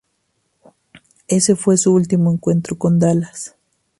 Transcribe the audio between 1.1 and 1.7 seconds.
Ese